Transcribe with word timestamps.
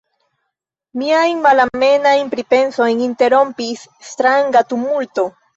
Miajn 1.01 1.43
malamemajn 1.43 2.33
pripensojn 2.33 3.05
interrompis 3.11 3.87
stranga 4.15 4.69
tumulto. 4.73 5.29